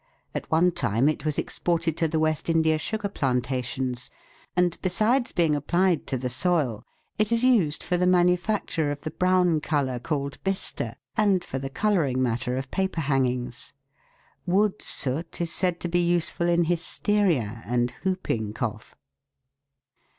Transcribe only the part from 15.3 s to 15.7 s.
is